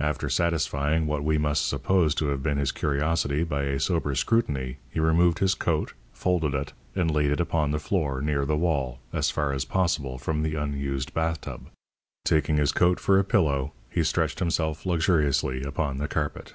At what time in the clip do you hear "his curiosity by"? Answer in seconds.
2.58-3.62